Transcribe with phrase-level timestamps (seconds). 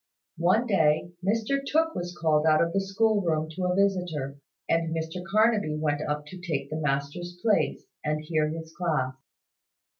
[0.39, 4.95] One day, Mr Tooke was called out of the school room to a visitor, and
[4.95, 9.13] Mr Carnaby went up to take the master's place, and hear his class.